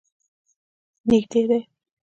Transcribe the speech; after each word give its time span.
نږدې 1.09 1.41
دی. 1.49 1.59